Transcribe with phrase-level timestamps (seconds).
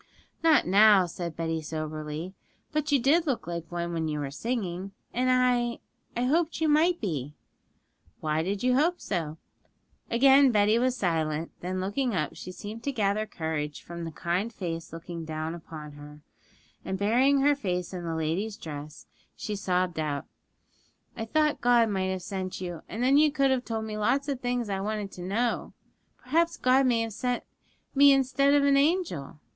[0.43, 2.33] 'Not now,' said Betty soberly;
[2.71, 5.77] 'but you did look like one when you were singing, and I
[6.19, 7.35] I hoped you might be.'
[8.19, 9.37] 'Why did you hope so?'
[10.09, 14.51] Again Betty was silent; then, looking up, she seemed to gather courage from the kind
[14.51, 16.23] face looking down upon her,
[16.83, 19.05] and burying her face in the lady's dress,
[19.35, 20.25] she sobbed out,
[21.15, 24.27] 'I thought God might have sent you; and then you could have told me lots
[24.27, 25.73] of things I wanted to know.'
[26.17, 27.43] 'Perhaps God may have sent
[27.93, 29.39] me instead of an angel.